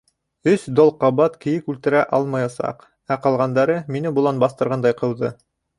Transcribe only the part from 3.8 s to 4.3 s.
мине